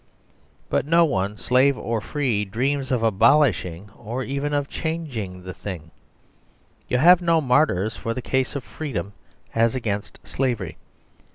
But 0.67 0.87
no 0.87 1.05
one, 1.05 1.37
slave 1.37 1.77
or 1.77 2.01
free, 2.01 2.43
dreams 2.43 2.91
of 2.91 3.03
abolishing 3.03 3.91
or 3.95 4.23
even 4.23 4.51
of 4.51 4.67
changing 4.67 5.43
the 5.43 5.53
thing. 5.53 5.91
You 6.87 6.97
have 6.97 7.21
no 7.21 7.39
martyrs 7.39 7.95
for 7.97 8.11
35 8.15 8.15
THE 8.15 8.19
SERVILE 8.19 8.21
STATE 8.23 8.23
the 8.23 8.31
case 8.31 8.55
of" 8.55 8.77
freedom" 8.77 9.13
as 9.63 9.75
against" 9.75 10.17
slavery." 10.23 10.77